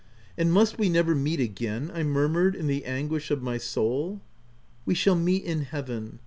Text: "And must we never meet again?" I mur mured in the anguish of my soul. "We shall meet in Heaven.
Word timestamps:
"And 0.39 0.51
must 0.51 0.79
we 0.79 0.89
never 0.89 1.13
meet 1.13 1.39
again?" 1.39 1.91
I 1.93 2.01
mur 2.01 2.27
mured 2.27 2.55
in 2.55 2.65
the 2.65 2.85
anguish 2.85 3.29
of 3.29 3.43
my 3.43 3.59
soul. 3.59 4.19
"We 4.83 4.95
shall 4.95 5.13
meet 5.15 5.43
in 5.43 5.61
Heaven. 5.61 6.17